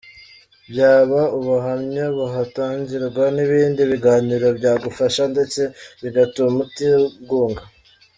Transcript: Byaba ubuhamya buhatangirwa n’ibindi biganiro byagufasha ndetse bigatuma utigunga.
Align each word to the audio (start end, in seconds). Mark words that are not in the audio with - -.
Byaba 0.71 1.21
ubuhamya 1.37 2.05
buhatangirwa 2.15 3.23
n’ibindi 3.35 3.81
biganiro 3.91 4.47
byagufasha 4.57 5.23
ndetse 5.33 5.61
bigatuma 6.01 6.57
utigunga. 6.65 7.63